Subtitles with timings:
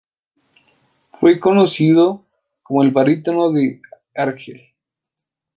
[1.05, 2.25] Fue conocido
[2.63, 3.83] como el "Barítono de
[4.15, 4.73] Argel".